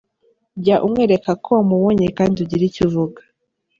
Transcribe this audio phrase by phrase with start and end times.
[0.63, 3.21] Jya umwereka ko wamubonye kandi ugire icyo uvuga.